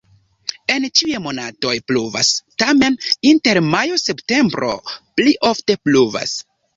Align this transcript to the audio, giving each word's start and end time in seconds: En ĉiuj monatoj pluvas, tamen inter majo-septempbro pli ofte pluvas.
En 0.75 0.85
ĉiuj 0.99 1.17
monatoj 1.25 1.73
pluvas, 1.91 2.31
tamen 2.63 2.97
inter 3.33 3.59
majo-septempbro 3.67 4.71
pli 5.21 5.35
ofte 5.51 5.77
pluvas. 5.89 6.35